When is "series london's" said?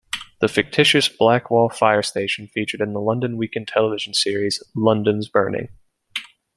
4.15-5.29